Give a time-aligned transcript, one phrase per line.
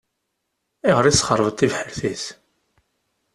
[0.85, 2.25] Ayɣer i tesxeṛbeḍ tibḥirt-is?